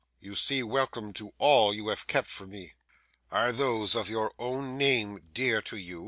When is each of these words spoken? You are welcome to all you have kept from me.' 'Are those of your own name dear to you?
You 0.19 0.33
are 0.61 0.65
welcome 0.65 1.13
to 1.13 1.31
all 1.37 1.75
you 1.75 1.89
have 1.89 2.07
kept 2.07 2.25
from 2.27 2.49
me.' 2.49 2.73
'Are 3.29 3.51
those 3.51 3.95
of 3.95 4.09
your 4.09 4.33
own 4.39 4.75
name 4.75 5.21
dear 5.31 5.61
to 5.61 5.77
you? 5.77 5.99